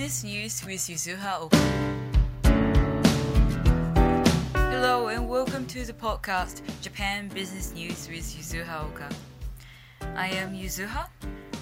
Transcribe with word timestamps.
Business 0.00 0.24
News 0.24 0.64
with 0.64 0.80
Yuzuha 0.88 1.40
Oka. 1.42 1.58
Hello 4.54 5.08
and 5.08 5.28
welcome 5.28 5.66
to 5.66 5.84
the 5.84 5.92
podcast 5.92 6.62
Japan 6.80 7.28
Business 7.28 7.74
News 7.74 8.08
with 8.08 8.24
Yuzuha 8.24 8.86
Oka. 8.86 9.10
I 10.16 10.28
am 10.28 10.54
Yuzuha. 10.54 11.06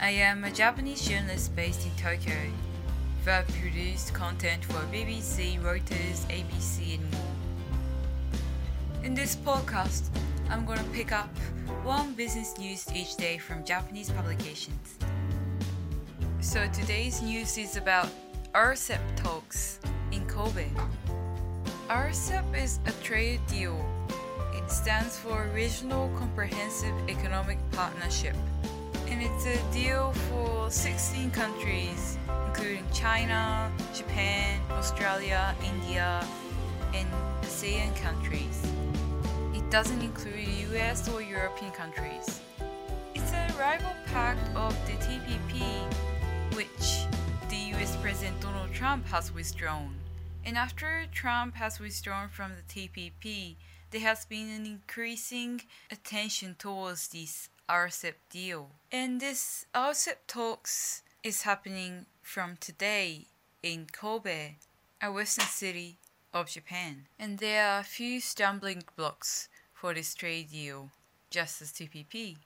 I 0.00 0.08
am 0.12 0.44
a 0.44 0.50
Japanese 0.50 1.06
journalist 1.06 1.54
based 1.54 1.84
in 1.84 1.92
Tokyo 2.02 2.32
have 3.26 3.46
produced 3.48 4.14
content 4.14 4.64
for 4.64 4.80
BBC, 4.90 5.60
Reuters, 5.60 6.24
ABC, 6.30 6.94
and 6.94 7.10
more. 7.12 7.20
In 9.04 9.12
this 9.12 9.36
podcast, 9.36 10.08
I'm 10.48 10.64
going 10.64 10.78
to 10.78 10.84
pick 10.84 11.12
up 11.12 11.28
one 11.84 12.14
business 12.14 12.56
news 12.58 12.86
each 12.94 13.14
day 13.16 13.36
from 13.36 13.62
Japanese 13.62 14.08
publications. 14.08 14.96
So 16.42 16.66
today's 16.72 17.22
news 17.22 17.56
is 17.56 17.76
about 17.76 18.08
RCEP 18.52 18.98
talks 19.14 19.78
in 20.10 20.26
Kobe. 20.26 20.66
RCEP 21.88 22.60
is 22.60 22.80
a 22.84 22.90
trade 23.04 23.40
deal. 23.46 23.78
It 24.52 24.68
stands 24.68 25.16
for 25.16 25.48
Regional 25.54 26.10
Comprehensive 26.18 26.92
Economic 27.08 27.58
Partnership. 27.70 28.34
And 29.06 29.22
it's 29.22 29.46
a 29.46 29.56
deal 29.72 30.12
for 30.28 30.68
16 30.68 31.30
countries, 31.30 32.18
including 32.48 32.84
China, 32.92 33.70
Japan, 33.94 34.60
Australia, 34.72 35.54
India, 35.64 36.26
and 36.92 37.06
ASEAN 37.42 37.94
countries. 38.02 38.60
It 39.54 39.70
doesn't 39.70 40.02
include 40.02 40.48
US 40.74 41.08
or 41.08 41.22
European 41.22 41.70
countries. 41.70 42.40
It's 43.14 43.30
a 43.30 43.46
rival 43.56 43.92
pact 44.06 44.44
of 44.56 44.74
the 44.86 44.94
TPP 44.94 45.71
Trump 48.82 49.06
has 49.06 49.32
withdrawn. 49.32 49.94
And 50.44 50.58
after 50.58 51.06
Trump 51.12 51.54
has 51.54 51.78
withdrawn 51.78 52.28
from 52.28 52.50
the 52.56 52.62
TPP, 52.62 53.54
there 53.92 54.00
has 54.00 54.24
been 54.24 54.50
an 54.50 54.66
increasing 54.66 55.62
attention 55.88 56.56
towards 56.58 57.06
this 57.06 57.48
RCEP 57.68 58.14
deal. 58.28 58.70
And 58.90 59.20
this 59.20 59.66
RCEP 59.72 60.16
talks 60.26 61.02
is 61.22 61.42
happening 61.42 62.06
from 62.22 62.56
today 62.58 63.26
in 63.62 63.86
Kobe, 63.92 64.56
a 65.00 65.12
western 65.12 65.46
city 65.46 65.98
of 66.34 66.48
Japan. 66.48 67.06
And 67.20 67.38
there 67.38 67.64
are 67.64 67.78
a 67.78 67.84
few 67.84 68.20
stumbling 68.20 68.82
blocks 68.96 69.48
for 69.72 69.94
this 69.94 70.12
trade 70.12 70.50
deal, 70.50 70.90
just 71.30 71.62
as 71.62 71.70
TPP. 71.70 72.36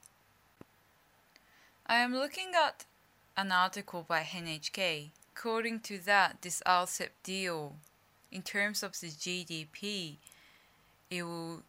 I 1.87 1.95
am 1.95 2.13
looking 2.13 2.53
at 2.55 2.85
an 3.39 3.53
article 3.53 4.05
by 4.07 4.21
NHK. 4.21 5.13
According 5.37 5.81
to 5.81 5.99
that, 5.99 6.41
this 6.41 6.63
RCEP 6.65 7.11
deal, 7.23 7.77
in 8.33 8.41
terms 8.41 8.83
of 8.83 8.99
the 8.99 9.09
GDP, 9.09 10.17
it 11.11 11.25
will 11.25 11.63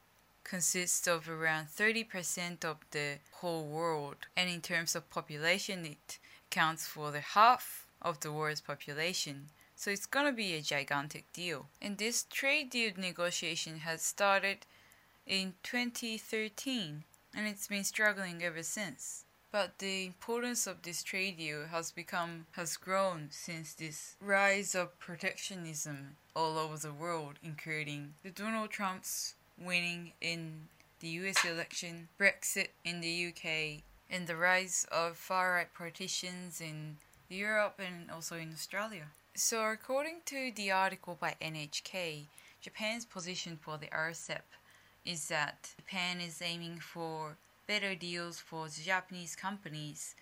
consist 0.46 1.06
of 1.06 1.28
around 1.28 1.68
30% 1.68 2.64
of 2.64 2.78
the 2.92 3.18
whole 3.34 3.66
world. 3.66 4.16
And 4.38 4.50
in 4.50 4.62
terms 4.62 4.96
of 4.96 5.10
population, 5.10 5.86
it 5.86 6.18
accounts 6.50 6.88
for 6.88 7.12
the 7.12 7.20
half 7.20 7.86
of 8.02 8.22
the 8.22 8.32
world's 8.32 8.62
population. 8.62 9.50
So 9.76 9.92
it's 9.92 10.06
gonna 10.06 10.32
be 10.32 10.56
a 10.56 10.62
gigantic 10.62 11.26
deal. 11.34 11.68
And 11.82 11.98
this 11.98 12.26
trade 12.30 12.70
deal 12.70 12.94
negotiation 12.98 13.80
has 13.80 14.02
started 14.02 14.60
in 15.26 15.56
2013 15.64 17.04
and 17.36 17.48
it's 17.48 17.68
been 17.68 17.84
struggling 17.84 18.42
ever 18.42 18.64
since. 18.64 19.26
But 19.52 19.80
the 19.80 20.06
importance 20.06 20.68
of 20.68 20.82
this 20.82 21.04
trade 21.04 21.38
deal 21.38 21.68
has 21.68 21.92
become 21.92 22.48
has 22.52 22.76
grown 22.76 23.30
since 23.32 23.74
this 23.74 24.16
rise 24.22 24.76
of 24.76 25.00
protectionism 25.00 26.18
all 26.36 26.58
over 26.58 26.78
the 26.78 26.92
world, 26.92 27.40
including 27.42 28.14
the 28.24 28.30
Donald 28.30 28.72
Trump's 28.72 29.36
winning 29.58 30.12
in 30.20 30.68
the 31.00 31.08
US 31.10 31.46
election, 31.46 32.10
Brexit 32.20 32.70
in 32.84 33.02
the 33.02 33.28
UK, 33.28 33.84
and 34.10 34.28
the 34.28 34.36
rise 34.36 34.86
of 34.92 35.16
far 35.18 35.54
right 35.54 35.74
politicians 35.74 36.60
in 36.60 36.98
Europe 37.30 37.80
and 37.80 38.12
also 38.12 38.36
in 38.36 38.52
Australia. 38.52 39.08
So 39.36 39.64
according 39.66 40.22
to 40.26 40.52
the 40.56 40.72
article 40.72 41.18
by 41.20 41.36
NHK, 41.42 42.26
Japan's 42.62 43.06
position 43.06 43.58
for 43.62 43.78
the 43.78 43.88
RCEP 43.88 44.42
is 45.06 45.28
that 45.28 45.70
Japan 45.78 46.20
is 46.20 46.42
aiming 46.42 46.80
for 46.80 47.38
better 47.68 47.96
deals 47.96 48.40
for 48.40 48.68
Japanese 48.70 49.36
companies. 49.36 50.16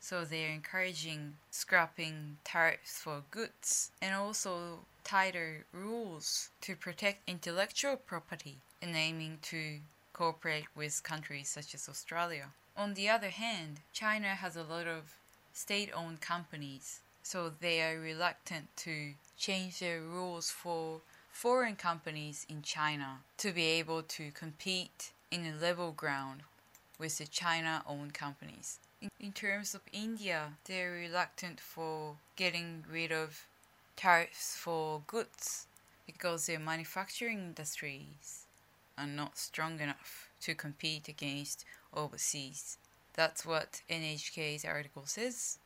So 0.00 0.24
they're 0.24 0.50
encouraging 0.50 1.34
scrapping 1.50 2.38
tariffs 2.42 2.98
for 2.98 3.22
goods 3.30 3.92
and 4.02 4.14
also 4.14 4.80
tighter 5.04 5.64
rules 5.72 6.50
to 6.62 6.74
protect 6.74 7.28
intellectual 7.28 7.96
property 7.96 8.58
and 8.82 8.96
aiming 8.96 9.38
to 9.42 9.78
cooperate 10.12 10.66
with 10.74 11.02
countries 11.04 11.48
such 11.48 11.74
as 11.74 11.88
Australia. 11.88 12.48
On 12.76 12.94
the 12.94 13.08
other 13.08 13.30
hand, 13.30 13.80
China 13.92 14.28
has 14.28 14.56
a 14.56 14.64
lot 14.64 14.88
of 14.88 15.14
state 15.52 15.90
owned 15.94 16.20
companies, 16.20 17.00
so 17.22 17.48
they 17.48 17.80
are 17.82 18.00
reluctant 18.00 18.68
to 18.78 19.12
change 19.36 19.78
their 19.78 20.00
rules 20.00 20.50
for 20.50 21.00
foreign 21.30 21.76
companies 21.76 22.44
in 22.48 22.62
China 22.62 23.18
to 23.38 23.52
be 23.52 23.66
able 23.66 24.02
to 24.02 24.30
compete 24.32 25.12
in 25.30 25.46
a 25.46 25.60
level 25.60 25.92
ground 25.92 26.42
with 27.02 27.18
the 27.18 27.26
China 27.26 27.82
owned 27.84 28.14
companies. 28.14 28.78
In, 29.18 29.32
terms 29.32 29.74
of 29.74 29.80
India, 29.92 30.52
they're 30.66 30.92
reluctant 30.92 31.58
for 31.58 32.14
getting 32.36 32.84
rid 32.88 33.10
of 33.10 33.44
tariffs 33.96 34.56
for 34.56 35.02
goods 35.08 35.66
because 36.06 36.46
their 36.46 36.60
manufacturing 36.60 37.40
industries 37.40 38.46
are 38.96 39.08
not 39.08 39.36
strong 39.36 39.80
enough 39.80 40.30
to 40.42 40.54
compete 40.54 41.08
against 41.08 41.64
overseas. 41.92 42.78
That's 43.14 43.44
what 43.44 43.82
NHK's 43.90 44.64
article 44.64 45.06
says. 45.06 45.58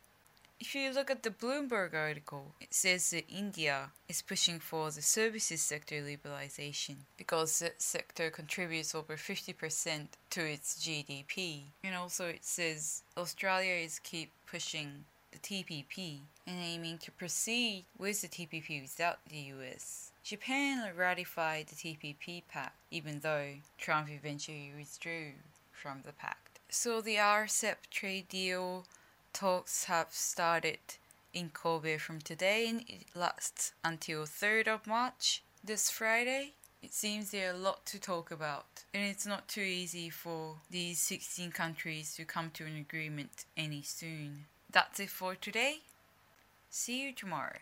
If 0.59 0.73
you 0.73 0.91
look 0.91 1.11
at 1.11 1.21
the 1.21 1.29
Bloomberg 1.29 1.93
article, 1.93 2.55
it 2.59 2.73
says 2.73 3.11
that 3.11 3.29
India 3.29 3.91
is 4.09 4.23
pushing 4.23 4.59
for 4.59 4.89
the 4.89 5.03
services 5.03 5.61
sector 5.61 6.01
liberalization 6.01 6.95
because 7.15 7.59
that 7.59 7.79
sector 7.79 8.31
contributes 8.31 8.95
over 8.95 9.17
50% 9.17 10.07
to 10.31 10.41
its 10.41 10.83
GDP. 10.83 11.65
And 11.83 11.95
also 11.95 12.25
it 12.25 12.43
says 12.43 13.03
Australia 13.15 13.75
is 13.75 13.99
keep 13.99 14.31
pushing 14.47 15.05
the 15.31 15.37
TPP 15.37 16.21
and 16.47 16.57
aiming 16.59 16.97
to 16.99 17.11
proceed 17.11 17.85
with 17.95 18.21
the 18.21 18.27
TPP 18.27 18.81
without 18.81 19.19
the 19.29 19.53
US. 19.53 20.11
Japan 20.23 20.91
ratified 20.97 21.67
the 21.67 21.75
TPP 21.75 22.41
pact 22.49 22.75
even 22.89 23.19
though 23.19 23.49
Trump 23.77 24.09
eventually 24.09 24.71
withdrew 24.75 25.33
from 25.71 26.01
the 26.03 26.13
pact. 26.13 26.59
So 26.69 26.99
the 26.99 27.17
RCEP 27.17 27.75
trade 27.91 28.27
deal 28.27 28.85
talks 29.37 29.83
have 29.83 30.07
started 30.09 30.79
in 31.31 31.49
Kobe 31.49 31.97
from 31.97 32.19
today 32.19 32.67
and 32.67 32.81
it 32.87 33.05
lasts 33.13 33.71
until 33.83 34.23
3rd 34.23 34.67
of 34.67 34.87
March 34.87 35.43
this 35.63 35.91
Friday. 35.91 36.53
It 36.81 36.91
seems 36.91 37.29
there 37.29 37.51
are 37.51 37.53
a 37.53 37.57
lot 37.57 37.85
to 37.87 37.99
talk 37.99 38.31
about, 38.31 38.65
and 38.95 39.03
it's 39.03 39.27
not 39.27 39.47
too 39.47 39.61
easy 39.61 40.09
for 40.09 40.55
these 40.71 40.99
16 40.99 41.51
countries 41.51 42.15
to 42.15 42.25
come 42.25 42.49
to 42.55 42.65
an 42.65 42.77
agreement 42.77 43.45
any 43.55 43.83
soon. 43.83 44.45
That's 44.71 44.99
it 44.99 45.11
for 45.11 45.35
today. 45.35 45.81
See 46.71 47.03
you 47.03 47.13
tomorrow. 47.13 47.59